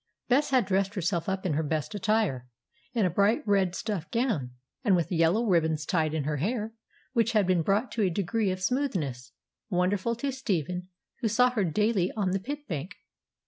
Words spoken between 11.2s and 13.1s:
saw her daily on the pit bank.